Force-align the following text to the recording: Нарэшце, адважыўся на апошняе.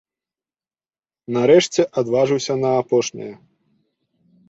Нарэшце, 1.37 1.81
адважыўся 2.05 2.53
на 2.65 2.69
апошняе. 2.83 3.33